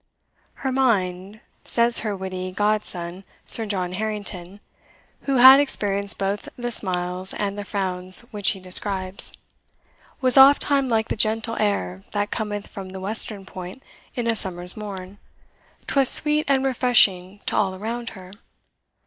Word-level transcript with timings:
"Her 0.65 0.71
mind," 0.71 1.41
says 1.63 1.99
her 1.99 2.15
witty 2.17 2.51
godson, 2.51 3.23
Sir 3.45 3.67
John 3.67 3.93
Harrington, 3.93 4.59
who 5.25 5.35
had 5.35 5.59
experienced 5.59 6.17
both 6.17 6.49
the 6.55 6.71
smiles 6.71 7.35
and 7.35 7.55
the 7.55 7.63
frowns 7.63 8.21
which 8.33 8.49
he 8.49 8.59
describes, 8.59 9.31
"was 10.19 10.37
ofttime 10.39 10.87
like 10.89 11.09
the 11.09 11.15
gentle 11.15 11.55
air 11.59 12.01
that 12.13 12.31
cometh 12.31 12.65
from 12.65 12.89
the 12.89 12.99
western 12.99 13.45
point 13.45 13.83
in 14.15 14.25
a 14.25 14.35
summer's 14.35 14.75
morn 14.75 15.19
'twas 15.85 16.09
sweet 16.09 16.45
and 16.49 16.65
refreshing 16.65 17.39
to 17.45 17.55
all 17.55 17.75
around 17.75 18.09
her. 18.17 18.31